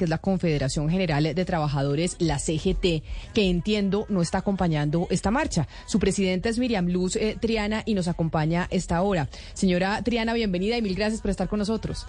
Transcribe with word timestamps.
que 0.00 0.04
es 0.04 0.10
la 0.10 0.16
Confederación 0.16 0.88
General 0.88 1.22
de 1.22 1.44
Trabajadores, 1.44 2.16
la 2.20 2.38
CGT, 2.38 3.04
que 3.34 3.50
entiendo 3.50 4.06
no 4.08 4.22
está 4.22 4.38
acompañando 4.38 5.06
esta 5.10 5.30
marcha. 5.30 5.68
Su 5.84 5.98
presidenta 5.98 6.48
es 6.48 6.58
Miriam 6.58 6.88
Luz 6.88 7.16
eh, 7.16 7.36
Triana 7.38 7.82
y 7.84 7.92
nos 7.92 8.08
acompaña 8.08 8.66
esta 8.70 9.02
hora. 9.02 9.28
Señora 9.52 10.00
Triana, 10.02 10.32
bienvenida 10.32 10.78
y 10.78 10.80
mil 10.80 10.94
gracias 10.94 11.20
por 11.20 11.30
estar 11.30 11.48
con 11.48 11.58
nosotros. 11.58 12.06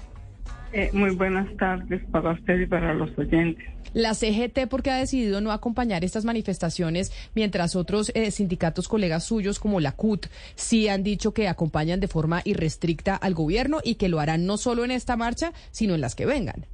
Eh, 0.71 0.89
muy 0.93 1.13
buenas 1.13 1.53
tardes 1.57 2.01
para 2.11 2.31
usted 2.31 2.61
y 2.61 2.65
para 2.65 2.93
los 2.93 3.09
oyentes. 3.17 3.65
La 3.93 4.13
CGT, 4.13 4.69
¿por 4.69 4.83
qué 4.83 4.91
ha 4.91 4.95
decidido 4.95 5.41
no 5.41 5.51
acompañar 5.51 6.05
estas 6.05 6.23
manifestaciones 6.23 7.11
mientras 7.35 7.75
otros 7.75 8.13
eh, 8.15 8.31
sindicatos 8.31 8.87
colegas 8.87 9.25
suyos 9.25 9.59
como 9.59 9.81
la 9.81 9.91
CUT 9.91 10.27
sí 10.55 10.87
han 10.87 11.03
dicho 11.03 11.33
que 11.33 11.49
acompañan 11.49 11.99
de 11.99 12.07
forma 12.07 12.41
irrestricta 12.45 13.17
al 13.17 13.33
gobierno 13.33 13.79
y 13.83 13.95
que 13.95 14.07
lo 14.07 14.21
harán 14.21 14.45
no 14.45 14.55
solo 14.55 14.85
en 14.85 14.91
esta 14.91 15.17
marcha, 15.17 15.51
sino 15.71 15.93
en 15.93 15.99
las 15.99 16.15
que 16.15 16.25
vengan? 16.25 16.67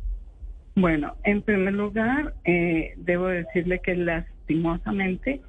Bueno, 0.79 1.15
en 1.23 1.41
primer 1.41 1.73
lugar, 1.73 2.35
eh, 2.45 2.93
debo 2.97 3.29
decirle 3.29 3.79
que 3.79 3.95
lastimosamente 3.95 5.41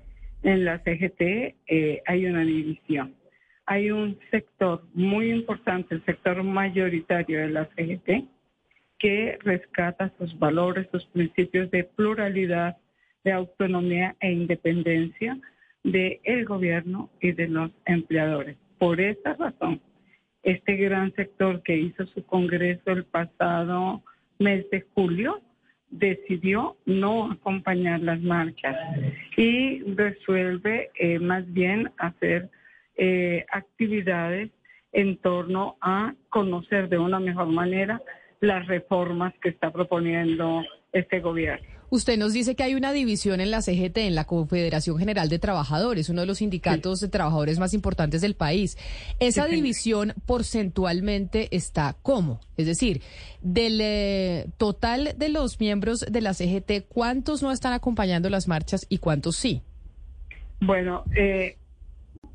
en 0.43 0.65
la 0.65 0.79
CGT 0.79 1.55
hay 2.07 2.25
una 2.25 2.47
división. 2.47 3.15
Hay 3.67 3.91
un 3.91 4.19
sector 4.30 4.84
muy 4.95 5.30
importante, 5.30 5.97
el 5.97 6.05
sector 6.06 6.43
mayoritario 6.43 7.41
de 7.41 7.51
la 7.51 7.69
CGT, 7.77 8.25
que 8.98 9.37
rescata 9.41 10.11
sus 10.17 10.39
valores, 10.39 10.89
sus 10.91 11.05
principios 11.09 11.70
de 11.73 11.84
pluralidad, 11.84 12.79
de 13.23 13.33
autonomía 13.33 14.17
e 14.20 14.33
independencia 14.33 15.39
del 15.84 16.20
el 16.25 16.47
gobierno 16.47 17.11
y 17.20 17.33
de 17.33 17.48
los 17.48 17.70
empleadores. 17.84 18.56
Por 18.79 18.98
esta 18.98 19.34
razón, 19.34 19.83
este 20.42 20.77
gran 20.77 21.15
sector 21.17 21.62
que 21.62 21.77
hizo 21.77 22.06
su 22.06 22.25
congreso 22.25 22.92
el 22.92 23.05
pasado 23.05 24.03
mes 24.38 24.69
de 24.70 24.84
julio 24.95 25.41
decidió 25.91 26.77
no 26.84 27.30
acompañar 27.30 28.01
las 28.01 28.20
marchas 28.20 28.77
y 29.37 29.80
resuelve 29.95 30.91
eh, 30.98 31.19
más 31.19 31.50
bien 31.53 31.91
hacer 31.98 32.50
eh, 32.97 33.47
actividades 33.50 34.50
en 34.92 35.17
torno 35.19 35.77
a 35.80 36.14
conocer 36.28 36.89
de 36.89 36.98
una 36.98 37.20
mejor 37.20 37.47
manera 37.48 38.03
las 38.41 38.67
reformas 38.67 39.34
que 39.41 39.48
está 39.50 39.70
proponiendo 39.70 40.62
este 40.92 41.20
gobierno. 41.20 41.78
Usted 41.91 42.19
nos 42.19 42.33
dice 42.33 42.55
que 42.55 42.62
hay 42.62 42.75
una 42.75 42.92
división 42.92 43.41
en 43.41 43.50
la 43.50 43.62
CGT, 43.62 43.98
en 43.98 44.14
la 44.14 44.25
Confederación 44.25 44.98
General 44.98 45.28
de 45.28 45.39
Trabajadores, 45.39 46.08
uno 46.08 46.20
de 46.20 46.27
los 46.27 46.39
sindicatos 46.39 47.00
de 47.00 47.08
trabajadores 47.08 47.58
más 47.58 47.72
importantes 47.72 48.20
del 48.20 48.34
país. 48.34 48.77
Esa 49.20 49.47
división 49.47 50.12
porcentualmente 50.27 51.48
está 51.56 51.97
cómo? 52.03 52.41
Es 52.56 52.67
decir, 52.67 53.00
del 53.41 53.80
eh, 53.80 54.47
total 54.58 55.14
de 55.17 55.28
los 55.30 55.61
miembros 55.61 56.00
de 56.00 56.20
la 56.20 56.34
CGT, 56.34 56.86
¿cuántos 56.89 57.42
no 57.42 57.53
están 57.53 57.72
acompañando 57.72 58.28
las 58.28 58.48
marchas 58.48 58.86
y 58.89 58.98
cuántos 58.98 59.36
sí? 59.36 59.62
Bueno, 60.61 61.05
eh, 61.14 61.56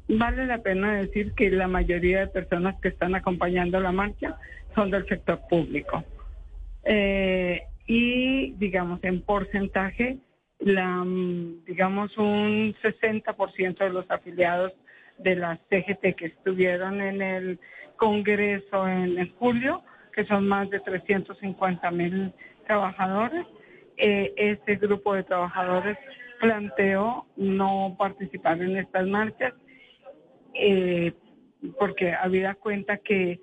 vale 0.07 0.45
la 0.45 0.59
pena 0.59 0.95
decir 0.95 1.33
que 1.33 1.51
la 1.51 1.67
mayoría 1.67 2.21
de 2.21 2.27
personas 2.27 2.79
que 2.81 2.87
están 2.87 3.15
acompañando 3.15 3.79
la 3.79 3.91
marcha 3.91 4.37
son 4.73 4.89
del 4.89 5.05
sector 5.07 5.41
público. 5.49 6.03
Eh, 6.85 7.61
digamos, 8.63 9.03
en 9.03 9.21
porcentaje, 9.21 10.19
la, 10.59 11.03
digamos, 11.65 12.17
un 12.17 12.73
60% 12.81 13.77
de 13.77 13.89
los 13.89 14.09
afiliados 14.09 14.71
de 15.17 15.35
la 15.35 15.59
CGT 15.69 16.15
que 16.15 16.27
estuvieron 16.27 17.01
en 17.01 17.21
el 17.21 17.59
Congreso 17.97 18.87
en, 18.87 19.33
julio, 19.35 19.83
que 20.13 20.25
son 20.25 20.47
más 20.47 20.69
de 20.69 20.79
350 20.79 21.91
mil 21.91 22.31
trabajadores, 22.65 23.45
eh, 23.97 24.33
este 24.37 24.77
grupo 24.77 25.13
de 25.13 25.23
trabajadores 25.23 25.97
planteó 26.39 27.25
no 27.35 27.95
participar 27.99 28.61
en 28.61 28.77
estas 28.77 29.05
marchas 29.07 29.53
eh, 30.53 31.11
porque 31.77 32.13
había 32.13 32.55
cuenta 32.55 32.97
que 32.97 33.39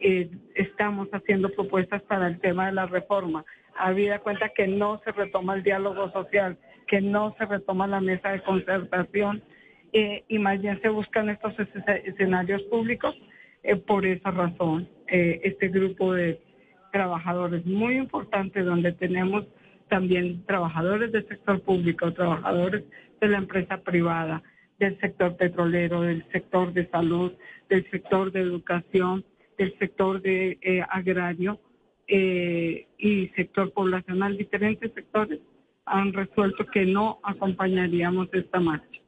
eh, 0.00 0.30
estamos 0.54 1.08
haciendo 1.12 1.48
propuestas 1.50 2.02
para 2.02 2.26
el 2.26 2.40
tema 2.40 2.66
de 2.66 2.72
la 2.72 2.86
reforma. 2.86 3.44
Habida 3.76 4.18
cuenta 4.20 4.50
que 4.50 4.66
no 4.66 5.00
se 5.04 5.12
retoma 5.12 5.54
el 5.54 5.62
diálogo 5.62 6.10
social, 6.12 6.58
que 6.86 7.00
no 7.00 7.34
se 7.38 7.46
retoma 7.46 7.86
la 7.86 8.00
mesa 8.00 8.30
de 8.30 8.42
concertación 8.42 9.42
eh, 9.92 10.24
y 10.28 10.38
más 10.38 10.60
bien 10.60 10.80
se 10.82 10.88
buscan 10.88 11.30
estos 11.30 11.54
escenarios 12.04 12.62
públicos. 12.64 13.16
Eh, 13.62 13.76
por 13.76 14.04
esa 14.04 14.30
razón, 14.30 14.88
este 15.06 15.68
grupo 15.68 16.14
de 16.14 16.40
trabajadores 16.90 17.64
muy 17.66 17.96
importante 17.96 18.62
donde 18.62 18.92
tenemos 18.92 19.44
también 19.88 20.44
trabajadores 20.46 21.12
del 21.12 21.28
sector 21.28 21.60
público, 21.60 22.12
trabajadores 22.12 22.82
de 23.20 23.28
la 23.28 23.38
empresa 23.38 23.76
privada, 23.78 24.42
del 24.78 24.98
sector 25.00 25.36
petrolero, 25.36 26.00
del 26.00 26.24
sector 26.32 26.72
de 26.72 26.88
salud, 26.88 27.32
del 27.68 27.88
sector 27.90 28.32
de 28.32 28.40
educación, 28.40 29.24
del 29.58 29.76
sector 29.78 30.22
de 30.22 30.58
eh, 30.62 30.82
agrario 30.88 31.60
eh, 32.14 32.86
y 32.98 33.28
sector 33.28 33.72
poblacional, 33.72 34.36
diferentes 34.36 34.92
sectores 34.92 35.40
han 35.86 36.12
resuelto 36.12 36.66
que 36.66 36.84
no 36.84 37.18
acompañaríamos 37.24 38.28
esta 38.34 38.60
marcha. 38.60 39.00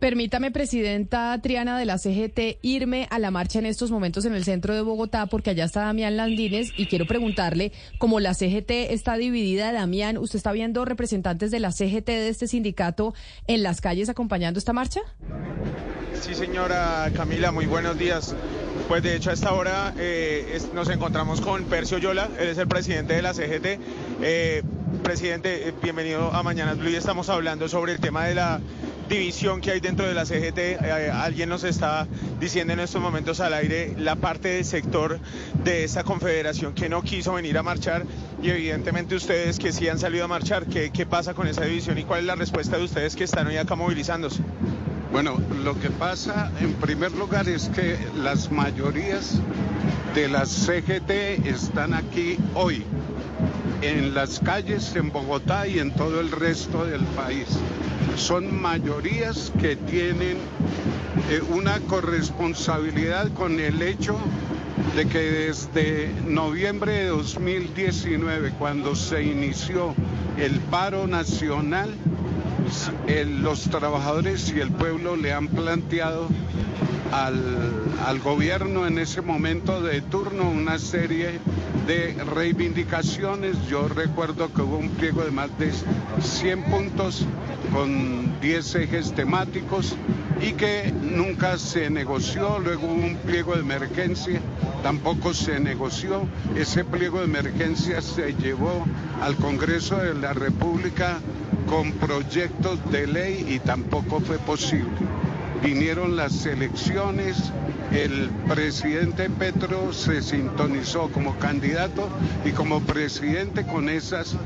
Permítame, 0.00 0.50
Presidenta 0.50 1.38
Triana 1.42 1.78
de 1.78 1.84
la 1.84 1.98
CGT, 1.98 2.58
irme 2.62 3.06
a 3.10 3.20
la 3.20 3.30
marcha 3.30 3.60
en 3.60 3.66
estos 3.66 3.92
momentos 3.92 4.24
en 4.24 4.34
el 4.34 4.42
centro 4.44 4.74
de 4.74 4.80
Bogotá, 4.80 5.26
porque 5.26 5.50
allá 5.50 5.64
está 5.64 5.82
Damián 5.82 6.16
Landines 6.16 6.72
y 6.76 6.86
quiero 6.86 7.06
preguntarle, 7.06 7.70
como 7.98 8.18
la 8.18 8.34
CGT 8.34 8.70
está 8.90 9.16
dividida, 9.16 9.72
Damián, 9.72 10.18
¿usted 10.18 10.38
está 10.38 10.50
viendo 10.50 10.84
representantes 10.84 11.52
de 11.52 11.60
la 11.60 11.70
CGT 11.70 12.06
de 12.06 12.30
este 12.30 12.48
sindicato 12.48 13.14
en 13.46 13.62
las 13.62 13.80
calles 13.80 14.08
acompañando 14.08 14.58
esta 14.58 14.72
marcha? 14.72 15.02
Sí, 16.14 16.34
señora 16.34 17.10
Camila, 17.14 17.52
muy 17.52 17.66
buenos 17.66 17.96
días. 17.96 18.34
Pues 18.90 19.04
de 19.04 19.14
hecho 19.14 19.30
a 19.30 19.34
esta 19.34 19.52
hora 19.52 19.94
eh, 19.98 20.60
nos 20.74 20.88
encontramos 20.88 21.40
con 21.40 21.62
Percio 21.66 21.98
Yola, 21.98 22.28
él 22.40 22.48
es 22.48 22.58
el 22.58 22.66
presidente 22.66 23.14
de 23.14 23.22
la 23.22 23.32
CGT. 23.32 23.78
Eh, 24.20 24.64
presidente, 25.04 25.68
eh, 25.68 25.74
bienvenido 25.80 26.34
a 26.34 26.42
Mañanas 26.42 26.76
Blue 26.76 26.90
y 26.90 26.96
estamos 26.96 27.28
hablando 27.28 27.68
sobre 27.68 27.92
el 27.92 28.00
tema 28.00 28.24
de 28.24 28.34
la 28.34 28.60
división 29.08 29.60
que 29.60 29.70
hay 29.70 29.78
dentro 29.78 30.08
de 30.08 30.14
la 30.14 30.26
CGT. 30.26 30.82
alguien 31.12 31.48
nos 31.48 31.62
está 31.62 32.08
diciendo 32.40 32.72
en 32.72 32.80
estos 32.80 33.00
momentos 33.00 33.38
al 33.38 33.54
aire 33.54 33.94
la 33.96 34.16
parte 34.16 34.48
del 34.48 34.64
sector 34.64 35.20
de 35.62 35.84
esta 35.84 36.02
confederación 36.02 36.74
que 36.74 36.88
no 36.88 37.02
quiso 37.02 37.34
venir 37.34 37.58
a 37.58 37.62
marchar 37.62 38.04
y 38.42 38.50
evidentemente 38.50 39.14
ustedes 39.14 39.60
que 39.60 39.70
sí 39.70 39.88
han 39.88 40.00
salido 40.00 40.24
a 40.24 40.28
marchar, 40.28 40.66
¿qué, 40.66 40.90
qué 40.90 41.06
pasa 41.06 41.32
con 41.32 41.46
esa 41.46 41.64
división 41.64 41.96
y 41.96 42.02
cuál 42.02 42.20
es 42.20 42.26
la 42.26 42.34
respuesta 42.34 42.76
de 42.76 42.82
ustedes 42.82 43.14
que 43.14 43.22
están 43.22 43.46
hoy 43.46 43.56
acá 43.56 43.76
movilizándose? 43.76 44.42
Bueno, 45.12 45.40
lo 45.64 45.78
que 45.78 45.90
pasa 45.90 46.52
en 46.60 46.72
primer 46.74 47.10
lugar 47.12 47.48
es 47.48 47.68
que 47.68 47.98
las 48.14 48.52
mayorías 48.52 49.40
de 50.14 50.28
las 50.28 50.48
CGT 50.48 51.46
están 51.46 51.94
aquí 51.94 52.38
hoy, 52.54 52.84
en 53.82 54.14
las 54.14 54.38
calles 54.38 54.94
en 54.94 55.10
Bogotá 55.10 55.66
y 55.66 55.80
en 55.80 55.90
todo 55.90 56.20
el 56.20 56.30
resto 56.30 56.86
del 56.86 57.00
país. 57.00 57.48
Son 58.14 58.62
mayorías 58.62 59.52
que 59.60 59.74
tienen 59.74 60.36
eh, 61.30 61.40
una 61.50 61.80
corresponsabilidad 61.80 63.32
con 63.32 63.58
el 63.58 63.82
hecho 63.82 64.16
de 64.94 65.06
que 65.06 65.18
desde 65.18 66.12
noviembre 66.24 66.92
de 66.92 67.06
2019, 67.06 68.52
cuando 68.60 68.94
se 68.94 69.24
inició 69.24 69.92
el 70.38 70.60
paro 70.60 71.08
nacional, 71.08 71.90
los 73.26 73.64
trabajadores 73.64 74.52
y 74.54 74.60
el 74.60 74.70
pueblo 74.70 75.16
le 75.16 75.32
han 75.32 75.48
planteado 75.48 76.28
al, 77.12 78.20
gobierno 78.20 78.86
en 78.86 78.98
ese 78.98 79.20
momento 79.22 79.80
de 79.82 80.00
turno 80.00 80.48
una 80.48 80.78
serie 80.78 81.40
de 81.86 82.14
reivindicaciones. 82.34 83.56
Yo 83.68 83.88
recuerdo 83.88 84.52
que 84.52 84.62
hubo 84.62 84.76
un 84.78 84.90
pliego 84.90 85.22
de 85.22 85.30
más 85.30 85.50
de 85.58 85.72
100 86.20 86.64
puntos 86.64 87.26
con 87.72 88.40
10 88.40 88.74
ejes 88.76 89.12
temáticos 89.12 89.96
y 90.40 90.52
que 90.52 90.92
nunca 90.92 91.58
se 91.58 91.90
negoció. 91.90 92.58
Luego 92.58 92.86
hubo 92.86 93.06
un 93.06 93.16
pliego 93.16 93.54
de 93.54 93.60
emergencia, 93.60 94.40
tampoco 94.82 95.34
se 95.34 95.60
negoció. 95.60 96.26
Ese 96.56 96.84
pliego 96.84 97.18
de 97.18 97.24
emergencia 97.24 98.00
se 98.00 98.34
llevó 98.34 98.84
al 99.22 99.36
Congreso 99.36 99.96
de 99.96 100.14
la 100.14 100.32
República 100.32 101.18
con 101.68 101.92
proyectos 101.92 102.78
de 102.90 103.06
ley 103.06 103.46
y 103.48 103.58
tampoco 103.60 104.20
fue 104.20 104.38
posible. 104.38 104.90
Vinieron 105.62 106.16
las 106.16 106.46
elecciones, 106.46 107.52
el 107.92 108.30
presidente 108.48 109.28
Petro 109.28 109.92
se 109.92 110.22
sintonizó 110.22 111.10
como 111.10 111.36
candidato 111.38 112.08
y 112.44 112.52
como 112.52 112.80
presidente 112.80 113.66
con 113.66 113.88
esas 113.90 114.36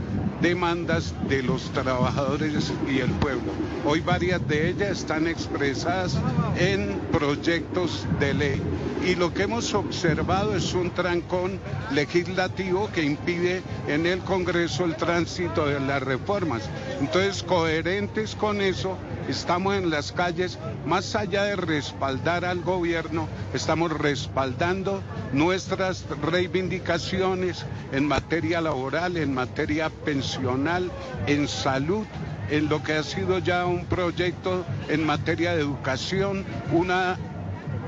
demandas 0.45 1.15
de 1.27 1.43
los 1.43 1.73
trabajadores 1.73 2.71
y 2.87 2.99
el 2.99 3.11
pueblo. 3.13 3.51
Hoy 3.87 4.01
varias 4.01 4.47
de 4.47 4.69
ellas 4.69 4.99
están 4.99 5.27
expresadas 5.27 6.19
en 6.59 7.01
proyectos 7.11 8.07
de 8.21 8.35
ley 8.35 8.63
y 9.07 9.15
lo 9.15 9.33
que 9.33 9.45
hemos 9.45 9.73
observado 9.73 10.55
es 10.55 10.75
un 10.75 10.91
trancón 10.91 11.59
legislativo 11.93 12.91
que 12.93 13.03
impide 13.03 13.63
en 13.89 14.05
el 14.05 14.19
Congreso 14.19 14.85
el 14.85 14.97
tránsito 14.97 15.67
de 15.67 15.81
las 15.81 16.03
reformas. 16.03 16.69
Entonces, 17.01 17.43
coherentes 17.43 18.35
con 18.35 18.61
eso, 18.61 18.99
estamos 19.29 19.75
en 19.77 19.91
las 19.91 20.13
calles, 20.13 20.59
más 20.87 21.15
allá 21.17 21.45
de 21.45 21.57
respaldar 21.57 22.45
al 22.45 22.61
gobierno, 22.63 23.29
estamos 23.53 23.93
respaldando 23.93 25.03
nuestras 25.33 26.05
reivindicaciones 26.23 27.65
en 27.93 28.07
materia 28.07 28.61
laboral, 28.61 29.17
en 29.17 29.35
materia 29.35 29.91
pensional, 29.91 30.91
en 31.27 31.49
salud 31.49 32.07
en 32.51 32.69
lo 32.69 32.83
que 32.83 32.93
ha 32.95 33.03
sido 33.03 33.39
ya 33.39 33.65
un 33.67 33.87
proyecto 33.87 34.65
en 34.89 35.05
materia 35.05 35.55
de 35.55 35.63
educación, 35.63 36.45
una 36.73 37.17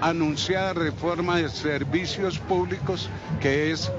anunciada 0.01 0.73
reforma 0.73 1.37
de 1.37 1.49
servicios 1.49 2.39
públicos 2.39 3.09
que 3.41 3.71
es 3.71 3.91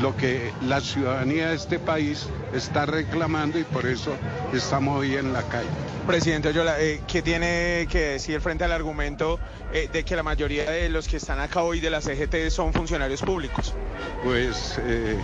lo 0.00 0.16
que 0.16 0.52
la 0.62 0.80
ciudadanía 0.80 1.48
de 1.48 1.56
este 1.56 1.78
país 1.78 2.26
está 2.52 2.86
reclamando 2.86 3.58
y 3.58 3.64
por 3.64 3.86
eso 3.86 4.12
estamos 4.52 4.98
hoy 5.00 5.16
en 5.16 5.32
la 5.32 5.42
calle. 5.42 5.68
Presidente 6.06 6.48
Oyola, 6.48 6.80
eh, 6.80 7.00
¿qué 7.06 7.22
tiene 7.22 7.86
que 7.90 8.00
decir 8.00 8.40
frente 8.40 8.64
al 8.64 8.72
argumento 8.72 9.38
eh, 9.72 9.88
de 9.90 10.04
que 10.04 10.16
la 10.16 10.22
mayoría 10.22 10.70
de 10.70 10.88
los 10.90 11.08
que 11.08 11.16
están 11.16 11.40
acá 11.40 11.62
hoy 11.62 11.80
de 11.80 11.90
la 11.90 12.00
CGT 12.00 12.50
son 12.50 12.72
funcionarios 12.72 13.22
públicos? 13.22 13.74
Pues 14.22 14.78
eh, 14.82 15.16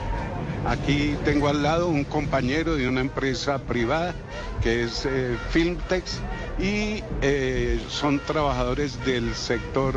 aquí 0.67 1.17
tengo 1.25 1.49
al 1.49 1.63
lado 1.63 1.89
un 1.89 2.05
compañero 2.05 2.77
de 2.77 2.89
una 2.89 3.01
empresa 3.01 3.59
privada 3.59 4.15
que 4.63 4.85
es 4.85 5.07
Filmtex 5.51 6.21
y 6.61 7.03
eh, 7.23 7.81
son 7.89 8.21
trabajadores 8.21 9.03
del 9.05 9.35
sector 9.35 9.95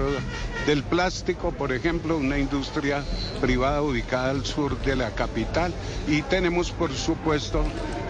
del 0.66 0.84
plástico, 0.84 1.52
por 1.52 1.74
ejemplo, 1.74 2.18
una 2.18 2.38
industria 2.38 3.04
privada 3.42 3.82
ubicada 3.82 4.32
al 4.32 4.46
sur 4.46 4.80
de 4.82 4.96
la 4.96 5.12
capital. 5.12 5.74
Y 6.08 6.22
tenemos, 6.22 6.72
por 6.72 6.94
supuesto, 6.94 7.64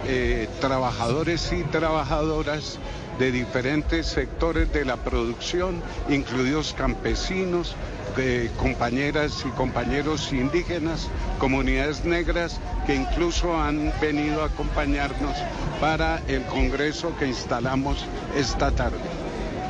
eh, 0.06 0.48
trabajadores 0.60 1.52
y 1.52 1.64
trabajadoras 1.64 2.78
de 3.18 3.32
diferentes 3.32 4.06
sectores 4.06 4.72
de 4.72 4.84
la 4.84 4.96
producción, 4.96 5.82
incluidos 6.08 6.74
campesinos, 6.74 7.74
de 8.16 8.50
compañeras 8.56 9.44
y 9.46 9.50
compañeros 9.50 10.32
indígenas, 10.32 11.08
comunidades 11.38 12.04
negras 12.04 12.60
que 12.86 12.94
incluso 12.94 13.56
han 13.56 13.92
venido 14.00 14.42
a 14.42 14.46
acompañarnos 14.46 15.36
para 15.80 16.20
el 16.28 16.42
Congreso 16.44 17.16
que 17.18 17.26
instalamos 17.26 18.04
esta 18.36 18.70
tarde. 18.70 19.23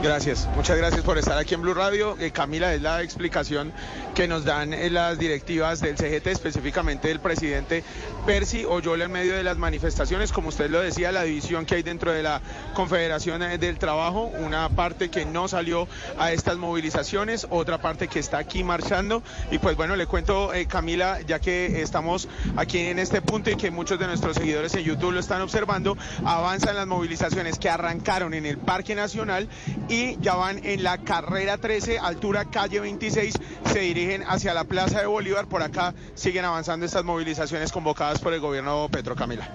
Gracias, 0.04 0.46
muchas 0.54 0.76
gracias 0.76 1.00
por 1.00 1.16
estar 1.16 1.38
aquí 1.38 1.54
en 1.54 1.62
Blue 1.62 1.72
Radio. 1.72 2.18
Eh, 2.20 2.30
Camila, 2.30 2.74
es 2.74 2.82
la 2.82 3.00
explicación 3.00 3.72
que 4.14 4.28
nos 4.28 4.44
dan 4.44 4.74
en 4.74 4.92
las 4.92 5.18
directivas 5.18 5.80
del 5.80 5.96
CGT, 5.96 6.26
específicamente 6.26 7.08
del 7.08 7.20
presidente 7.20 7.82
Percy 8.26 8.66
Oyola 8.66 9.06
en 9.06 9.12
medio 9.12 9.34
de 9.34 9.42
las 9.42 9.56
manifestaciones. 9.56 10.30
Como 10.30 10.50
usted 10.50 10.68
lo 10.68 10.82
decía, 10.82 11.10
la 11.10 11.22
división 11.22 11.64
que 11.64 11.76
hay 11.76 11.82
dentro 11.82 12.12
de 12.12 12.22
la 12.22 12.42
Confederación 12.74 13.40
del 13.58 13.78
Trabajo, 13.78 14.24
una 14.24 14.68
parte 14.68 15.08
que 15.08 15.24
no 15.24 15.48
salió 15.48 15.88
a 16.18 16.32
estas 16.32 16.58
movilizaciones, 16.58 17.46
otra 17.48 17.78
parte 17.78 18.06
que 18.06 18.18
está 18.18 18.36
aquí 18.36 18.62
marchando. 18.62 19.22
Y 19.50 19.58
pues 19.58 19.74
bueno, 19.74 19.96
le 19.96 20.06
cuento, 20.06 20.52
eh, 20.52 20.66
Camila, 20.66 21.22
ya 21.22 21.38
que 21.38 21.80
estamos 21.80 22.28
aquí 22.56 22.78
en 22.78 22.98
este 22.98 23.22
punto 23.22 23.48
y 23.48 23.56
que 23.56 23.70
muchos 23.70 23.98
de 23.98 24.06
nuestros 24.06 24.36
seguidores 24.36 24.74
en 24.74 24.84
YouTube 24.84 25.12
lo 25.12 25.20
están 25.20 25.40
observando, 25.40 25.96
avanzan 26.26 26.76
las 26.76 26.86
movilizaciones 26.86 27.58
que 27.58 27.70
arrancaron 27.70 28.34
en 28.34 28.44
el 28.44 28.58
Parque 28.58 28.94
Nacional 28.94 29.48
ya 30.20 30.34
van 30.34 30.64
en 30.64 30.82
la 30.82 30.98
carrera 30.98 31.58
13, 31.58 31.98
altura 31.98 32.46
calle 32.46 32.80
26, 32.80 33.34
se 33.72 33.78
dirigen 33.80 34.22
hacia 34.26 34.54
la 34.54 34.64
Plaza 34.64 35.00
de 35.00 35.06
Bolívar. 35.06 35.48
Por 35.48 35.62
acá 35.62 35.94
siguen 36.14 36.44
avanzando 36.44 36.86
estas 36.86 37.04
movilizaciones 37.04 37.70
convocadas 37.72 38.18
por 38.18 38.32
el 38.32 38.40
gobierno 38.40 38.88
Petro 38.90 39.14
Camila. 39.14 39.48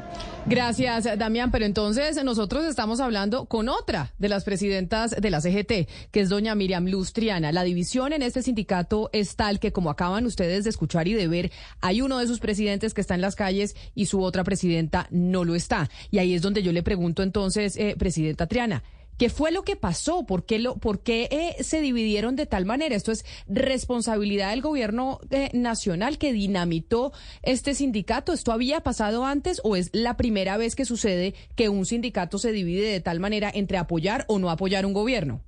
Gracias, 0.45 1.05
Damián. 1.17 1.51
Pero 1.51 1.65
entonces 1.65 2.23
nosotros 2.23 2.65
estamos 2.65 2.99
hablando 2.99 3.45
con 3.45 3.69
otra 3.69 4.13
de 4.17 4.29
las 4.29 4.43
presidentas 4.43 5.11
de 5.11 5.29
la 5.29 5.41
CGT, 5.41 5.87
que 6.11 6.21
es 6.21 6.29
doña 6.29 6.55
Miriam 6.55 6.87
Lustriana. 6.87 7.51
La 7.51 7.63
división 7.63 8.13
en 8.13 8.21
este 8.21 8.41
sindicato 8.41 9.09
es 9.13 9.35
tal 9.35 9.59
que, 9.59 9.71
como 9.71 9.89
acaban 9.89 10.25
ustedes 10.25 10.63
de 10.63 10.69
escuchar 10.69 11.07
y 11.07 11.13
de 11.13 11.27
ver, 11.27 11.51
hay 11.81 12.01
uno 12.01 12.17
de 12.17 12.27
sus 12.27 12.39
presidentes 12.39 12.93
que 12.93 13.01
está 13.01 13.15
en 13.15 13.21
las 13.21 13.35
calles 13.35 13.75
y 13.93 14.05
su 14.05 14.23
otra 14.23 14.43
presidenta 14.43 15.07
no 15.11 15.43
lo 15.43 15.55
está. 15.55 15.89
Y 16.11 16.19
ahí 16.19 16.33
es 16.33 16.41
donde 16.41 16.63
yo 16.63 16.71
le 16.71 16.83
pregunto 16.83 17.23
entonces, 17.23 17.75
eh, 17.77 17.95
presidenta 17.97 18.47
Triana, 18.47 18.83
¿Qué 19.19 19.29
fue 19.29 19.51
lo 19.51 19.63
que 19.63 19.75
pasó? 19.75 20.25
¿Por 20.25 20.45
qué, 20.45 20.59
lo, 20.59 20.77
por 20.77 21.01
qué 21.01 21.27
eh, 21.29 21.61
se 21.61 21.81
dividieron 21.81 22.37
de 22.37 22.45
tal 22.45 22.63
manera? 22.65 22.95
¿Esto 22.95 23.11
es 23.11 23.25
responsabilidad 23.49 24.51
del 24.51 24.61
gobierno 24.61 25.19
eh, 25.29 25.49
nacional 25.51 26.17
que 26.17 26.31
dinamitó 26.31 27.11
este 27.43 27.75
sindicato? 27.75 28.31
¿Esto 28.31 28.53
había 28.53 28.79
pasado 28.79 29.25
antes 29.25 29.59
o 29.65 29.75
es 29.75 29.89
la 29.91 30.15
primera 30.15 30.55
vez 30.55 30.73
que 30.73 30.85
sucede 30.85 31.35
que 31.57 31.67
un 31.67 31.85
sindicato 31.85 32.37
se 32.37 32.53
divide 32.53 32.89
de 32.89 33.01
tal 33.01 33.19
manera 33.19 33.51
entre 33.53 33.77
apoyar 33.77 34.23
o 34.29 34.39
no 34.39 34.49
apoyar 34.49 34.85
un 34.85 34.93
gobierno? 34.93 35.41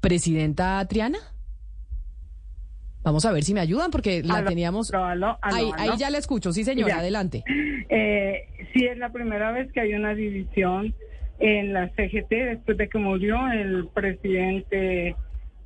Presidenta 0.00 0.82
Triana. 0.88 1.18
Vamos 3.02 3.24
a 3.24 3.32
ver 3.32 3.42
si 3.44 3.54
me 3.54 3.60
ayudan 3.60 3.90
porque 3.90 4.22
la 4.22 4.44
teníamos. 4.44 4.92
ahí, 5.42 5.70
ya 5.98 6.10
la 6.10 6.18
escucho, 6.18 6.52
sí 6.52 6.64
señora, 6.64 6.98
adelante. 6.98 7.44
Eh, 7.88 8.46
sí, 8.72 8.84
es 8.84 8.98
la 8.98 9.10
primera 9.10 9.52
vez 9.52 9.72
que 9.72 9.80
hay 9.80 9.94
una 9.94 10.14
división 10.14 10.94
en 11.38 11.72
la 11.72 11.88
CGT 11.88 12.30
después 12.30 12.76
de 12.76 12.88
que 12.88 12.98
murió 12.98 13.50
el 13.50 13.88
presidente 13.88 15.16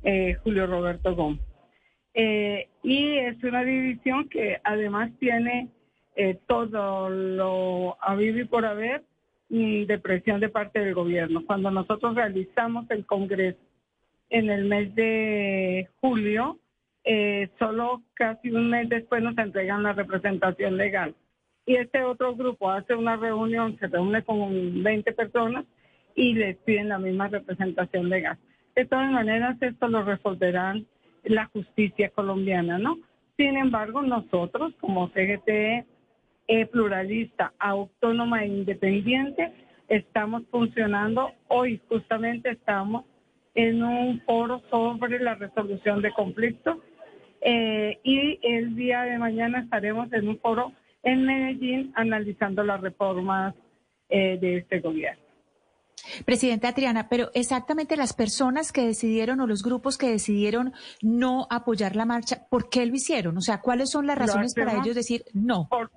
eh, 0.03 0.37
Julio 0.43 0.65
Roberto 0.65 1.15
Gómez. 1.15 1.41
Eh, 2.13 2.69
y 2.81 3.17
es 3.17 3.43
una 3.43 3.63
división 3.63 4.29
que 4.29 4.59
además 4.63 5.11
tiene 5.19 5.67
eh, 6.15 6.39
todo 6.47 7.09
lo 7.09 7.97
a 8.01 8.15
vivir 8.15 8.49
por 8.49 8.65
haber 8.65 9.03
de 9.49 9.99
presión 9.99 10.39
de 10.39 10.49
parte 10.49 10.79
del 10.79 10.93
gobierno. 10.93 11.45
Cuando 11.45 11.69
nosotros 11.71 12.15
realizamos 12.15 12.89
el 12.89 13.05
Congreso 13.05 13.59
en 14.29 14.49
el 14.49 14.65
mes 14.65 14.93
de 14.95 15.87
julio, 16.01 16.59
eh, 17.05 17.49
solo 17.59 18.01
casi 18.15 18.49
un 18.49 18.69
mes 18.69 18.89
después 18.89 19.21
nos 19.21 19.37
entregan 19.37 19.83
la 19.83 19.93
representación 19.93 20.75
legal. 20.75 21.15
Y 21.67 21.75
este 21.75 22.03
otro 22.03 22.35
grupo 22.35 22.69
hace 22.69 22.95
una 22.95 23.15
reunión, 23.15 23.77
se 23.79 23.87
reúne 23.87 24.23
con 24.23 24.83
20 24.83 25.13
personas 25.13 25.65
y 26.15 26.33
les 26.33 26.57
piden 26.57 26.89
la 26.89 26.99
misma 26.99 27.27
representación 27.27 28.09
legal. 28.09 28.37
De 28.75 28.85
todas 28.85 29.11
maneras, 29.11 29.55
esto 29.61 29.87
lo 29.87 30.03
resolverán 30.03 30.85
la 31.23 31.45
justicia 31.47 32.09
colombiana, 32.09 32.77
¿no? 32.77 32.97
Sin 33.37 33.55
embargo, 33.57 34.01
nosotros 34.01 34.73
como 34.79 35.09
CGT 35.09 35.85
eh, 36.47 36.65
pluralista, 36.71 37.53
autónoma 37.59 38.43
e 38.43 38.47
independiente, 38.47 39.51
estamos 39.87 40.43
funcionando. 40.49 41.31
Hoy 41.47 41.81
justamente 41.87 42.51
estamos 42.51 43.05
en 43.55 43.83
un 43.83 44.21
foro 44.21 44.61
sobre 44.69 45.19
la 45.19 45.35
resolución 45.35 46.01
de 46.01 46.11
conflictos 46.11 46.77
eh, 47.47 47.99
y 48.03 48.39
el 48.41 48.75
día 48.75 49.03
de 49.03 49.19
mañana 49.19 49.59
estaremos 49.59 50.11
en 50.13 50.27
un 50.27 50.39
foro 50.39 50.71
en 51.03 51.25
Medellín 51.25 51.93
analizando 51.95 52.63
las 52.63 52.81
reformas 52.81 53.53
eh, 54.09 54.39
de 54.41 54.57
este 54.57 54.79
gobierno. 54.79 55.21
Presidenta 56.25 56.73
Triana, 56.73 57.07
pero 57.07 57.29
exactamente 57.35 57.97
las 57.97 58.13
personas 58.13 58.71
que 58.71 58.81
decidieron 58.81 59.41
o 59.41 59.47
los 59.47 59.61
grupos 59.61 59.99
que 59.99 60.09
decidieron 60.09 60.73
no 61.03 61.45
apoyar 61.51 61.95
la 61.95 62.05
marcha, 62.05 62.47
¿por 62.49 62.67
qué 62.67 62.83
lo 62.87 62.95
hicieron? 62.95 63.37
O 63.37 63.41
sea, 63.41 63.61
¿cuáles 63.61 63.91
son 63.91 64.07
las 64.07 64.17
razones 64.17 64.55
para 64.55 64.79
ellos 64.79 64.95
decir 64.95 65.23
no? 65.33 65.67
Por, 65.69 65.91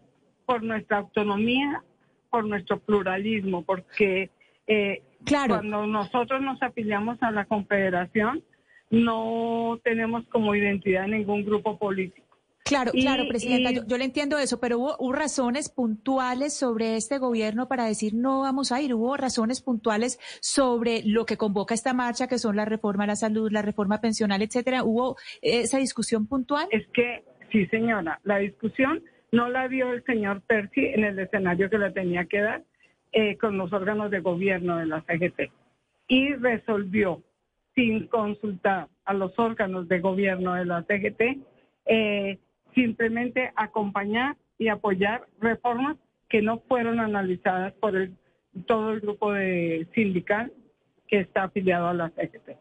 por, 0.44 0.62
nuestra 0.62 0.98
autonomía, 0.98 1.82
por 2.28 2.46
nuestro 2.46 2.78
pluralismo, 2.78 3.62
porque 3.62 4.30
eh, 4.66 5.02
claro. 5.24 5.56
cuando 5.56 5.86
nosotros 5.86 6.42
nos 6.42 6.62
afiliamos 6.62 7.16
a 7.22 7.30
la 7.30 7.46
Confederación, 7.46 8.42
no 8.90 9.78
tenemos 9.84 10.26
como 10.28 10.54
identidad 10.54 11.06
ningún 11.06 11.44
grupo 11.44 11.78
político. 11.78 12.26
Claro, 12.64 12.92
claro, 12.92 13.26
Presidenta, 13.26 13.70
yo, 13.70 13.96
le 13.96 14.04
entiendo 14.04 14.36
eso, 14.36 14.60
pero 14.60 14.78
hubo, 14.78 15.12
razones 15.12 15.70
puntuales 15.70 16.54
sobre 16.54 16.96
este 16.96 17.16
gobierno 17.16 17.66
para 17.66 17.86
decir 17.86 18.12
no 18.14 18.40
vamos 18.40 18.72
a 18.72 18.82
ir, 18.82 18.92
hubo 18.92 19.16
razones 19.16 19.62
puntuales 19.62 20.18
sobre 20.42 21.02
lo 21.02 21.24
que 21.24 21.38
convoca 21.38 21.72
esta 21.72 21.94
marcha, 21.94 22.28
que 22.28 22.38
son 22.38 22.56
la 22.56 22.66
reforma 22.66 23.04
a 23.04 23.06
la 23.06 23.16
salud, 23.16 23.50
la 23.50 23.62
reforma 23.62 24.02
pensional, 24.02 24.42
etcétera. 24.42 24.84
¿Hubo 24.84 25.16
esa 25.40 25.78
discusión 25.78 26.26
puntual? 26.26 26.68
Es 26.70 26.86
que, 26.88 27.24
sí, 27.50 27.64
señora, 27.68 28.20
la 28.24 28.36
discusión 28.36 29.02
no 29.32 29.48
la 29.48 29.66
dio 29.68 29.90
el 29.92 30.04
señor 30.04 30.42
Percy 30.42 30.86
en 30.86 31.04
el 31.04 31.18
escenario 31.18 31.70
que 31.70 31.78
la 31.78 31.92
tenía 31.92 32.26
que 32.26 32.40
dar 32.40 32.64
eh, 33.12 33.38
con 33.38 33.56
los 33.56 33.72
órganos 33.72 34.10
de 34.10 34.20
gobierno 34.20 34.76
de 34.76 34.84
la 34.84 35.00
CGT 35.02 35.50
y 36.08 36.34
resolvió 36.34 37.22
sin 37.78 38.08
consultar 38.08 38.88
a 39.04 39.14
los 39.14 39.38
órganos 39.38 39.86
de 39.86 40.00
gobierno 40.00 40.54
de 40.54 40.64
la 40.64 40.82
CGT, 40.82 41.38
eh, 41.86 42.38
simplemente 42.74 43.52
acompañar 43.54 44.36
y 44.58 44.66
apoyar 44.66 45.28
reformas 45.40 45.96
que 46.28 46.42
no 46.42 46.58
fueron 46.66 46.98
analizadas 46.98 47.72
por 47.74 47.94
el, 47.94 48.16
todo 48.66 48.90
el 48.90 49.00
grupo 49.00 49.32
de 49.32 49.86
sindical 49.94 50.52
que 51.06 51.20
está 51.20 51.44
afiliado 51.44 51.86
a 51.86 51.94
la 51.94 52.10
CGT. 52.10 52.56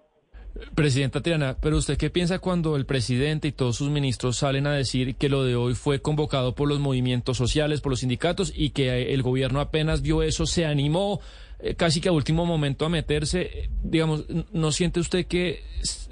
Presidenta 0.75 1.21
Triana, 1.21 1.57
pero 1.59 1.77
¿usted 1.77 1.97
qué 1.97 2.11
piensa 2.11 2.37
cuando 2.37 2.75
el 2.75 2.85
presidente 2.85 3.47
y 3.47 3.51
todos 3.51 3.75
sus 3.75 3.89
ministros 3.89 4.37
salen 4.37 4.67
a 4.67 4.73
decir 4.73 5.15
que 5.15 5.29
lo 5.29 5.43
de 5.43 5.55
hoy 5.55 5.73
fue 5.73 5.99
convocado 5.99 6.53
por 6.53 6.67
los 6.67 6.79
movimientos 6.79 7.37
sociales, 7.37 7.81
por 7.81 7.91
los 7.91 8.01
sindicatos 8.01 8.53
y 8.55 8.69
que 8.69 9.13
el 9.13 9.23
gobierno 9.23 9.61
apenas 9.61 10.03
vio 10.03 10.21
eso, 10.21 10.45
se 10.45 10.65
animó 10.65 11.21
eh, 11.59 11.75
casi 11.75 12.01
que 12.01 12.09
a 12.09 12.11
último 12.11 12.45
momento 12.45 12.85
a 12.85 12.89
meterse? 12.89 13.41
Eh, 13.41 13.69
digamos, 13.83 14.25
¿no 14.51 14.71
siente 14.71 14.99
usted 14.99 15.25
que 15.25 15.61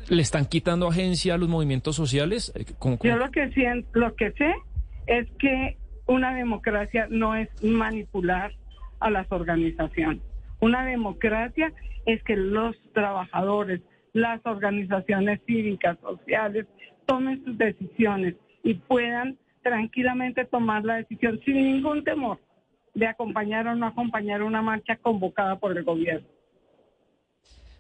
le 0.10 0.22
están 0.22 0.46
quitando 0.46 0.88
agencia 0.88 1.36
a 1.36 1.38
los 1.38 1.50
movimientos 1.50 1.96
sociales? 1.96 2.52
Eh, 2.56 2.66
Yo 3.04 3.18
lo 3.18 3.32
que, 3.32 3.50
siento, 3.52 3.88
lo 3.94 4.16
que 4.16 4.32
sé 4.32 4.54
es 5.08 5.28
que 5.40 5.78
una 6.08 6.34
democracia 6.36 7.08
no 7.10 7.36
es 7.36 7.50
manipular 7.64 8.54
a 9.00 9.10
las 9.10 9.32
organizaciones. 9.32 10.22
Una 10.60 10.86
democracia 10.86 11.72
es 12.06 12.24
que 12.24 12.36
los 12.36 12.76
trabajadores, 12.94 13.82
las 14.14 14.44
organizaciones 14.46 15.42
cívicas, 15.46 15.98
sociales, 16.00 16.66
tomen 17.06 17.44
sus 17.44 17.58
decisiones 17.58 18.36
y 18.64 18.76
puedan 18.76 19.38
tranquilamente 19.62 20.46
tomar 20.46 20.84
la 20.86 20.96
decisión 20.96 21.40
sin 21.46 21.56
ningún 21.56 22.04
temor 22.04 22.40
de 22.96 23.08
acompañar 23.08 23.68
o 23.68 23.76
no 23.76 23.86
acompañar 23.86 24.42
una 24.42 24.62
marcha 24.62 24.98
convocada 24.98 25.60
por 25.60 25.78
el 25.78 25.84
gobierno. 25.84 26.28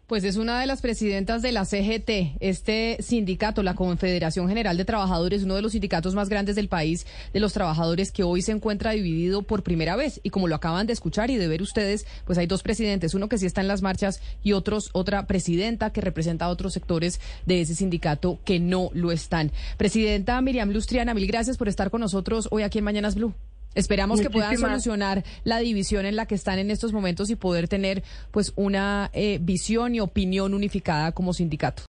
Pues 0.07 0.23
es 0.23 0.37
una 0.37 0.59
de 0.59 0.67
las 0.67 0.83
presidentas 0.83 1.41
de 1.41 1.51
la 1.51 1.65
CGT, 1.65 2.37
este 2.39 2.97
sindicato, 2.99 3.63
la 3.63 3.73
Confederación 3.73 4.47
General 4.47 4.77
de 4.77 4.85
Trabajadores, 4.85 5.43
uno 5.43 5.55
de 5.55 5.63
los 5.63 5.71
sindicatos 5.71 6.13
más 6.13 6.29
grandes 6.29 6.55
del 6.55 6.67
país, 6.67 7.07
de 7.33 7.39
los 7.39 7.53
trabajadores 7.53 8.11
que 8.11 8.21
hoy 8.21 8.43
se 8.43 8.51
encuentra 8.51 8.91
dividido 8.91 9.41
por 9.41 9.63
primera 9.63 9.95
vez. 9.95 10.19
Y 10.21 10.29
como 10.29 10.47
lo 10.47 10.53
acaban 10.53 10.85
de 10.85 10.93
escuchar 10.93 11.31
y 11.31 11.37
de 11.37 11.47
ver 11.47 11.63
ustedes, 11.63 12.05
pues 12.23 12.37
hay 12.37 12.45
dos 12.45 12.61
presidentes, 12.61 13.15
uno 13.15 13.29
que 13.29 13.39
sí 13.39 13.47
está 13.47 13.61
en 13.61 13.67
las 13.67 13.81
marchas 13.81 14.21
y 14.43 14.53
otros, 14.53 14.91
otra 14.93 15.25
presidenta 15.25 15.91
que 15.91 16.01
representa 16.01 16.45
a 16.45 16.49
otros 16.49 16.73
sectores 16.73 17.19
de 17.47 17.61
ese 17.61 17.73
sindicato 17.73 18.37
que 18.45 18.59
no 18.59 18.91
lo 18.93 19.11
están. 19.11 19.51
Presidenta 19.77 20.39
Miriam 20.39 20.69
Lustriana, 20.69 21.15
mil 21.15 21.25
gracias 21.25 21.57
por 21.57 21.67
estar 21.67 21.89
con 21.89 22.01
nosotros 22.01 22.47
hoy 22.51 22.61
aquí 22.61 22.77
en 22.77 22.85
Mañanas 22.85 23.15
Blue. 23.15 23.33
Esperamos 23.75 24.21
que 24.21 24.29
puedan 24.29 24.57
solucionar 24.57 25.23
la 25.43 25.59
división 25.59 26.05
en 26.05 26.15
la 26.15 26.25
que 26.25 26.35
están 26.35 26.59
en 26.59 26.71
estos 26.71 26.93
momentos 26.93 27.29
y 27.29 27.35
poder 27.35 27.67
tener 27.67 28.03
pues 28.31 28.53
una 28.55 29.11
eh, 29.13 29.39
visión 29.41 29.93
y 29.93 29.99
opinión 29.99 30.53
unificada 30.53 31.11
como 31.11 31.33
sindicato. 31.33 31.83